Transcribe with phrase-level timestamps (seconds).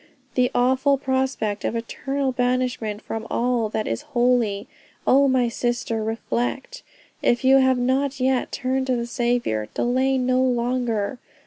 [0.33, 4.67] The awful prospect of eternal banishment from all that is holy,
[5.05, 6.81] oh my sister, reflect....
[7.21, 11.19] If you have not yet turned to the Saviour, delay no longer....